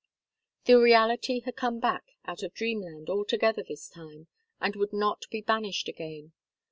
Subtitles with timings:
[0.65, 5.41] The reality had come back out of dreamland altogether this time, and would not be
[5.41, 6.33] banished again.